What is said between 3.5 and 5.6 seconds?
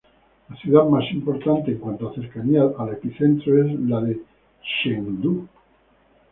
es la de Chengdu.